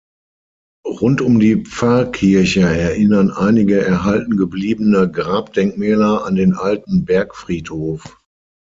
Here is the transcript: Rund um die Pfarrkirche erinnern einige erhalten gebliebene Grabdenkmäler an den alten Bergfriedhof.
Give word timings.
Rund 0.99 1.21
um 1.21 1.39
die 1.39 1.57
Pfarrkirche 1.57 2.61
erinnern 2.61 3.29
einige 3.29 3.85
erhalten 3.85 4.35
gebliebene 4.35 5.11
Grabdenkmäler 5.11 6.25
an 6.25 6.33
den 6.33 6.55
alten 6.55 7.05
Bergfriedhof. 7.05 8.17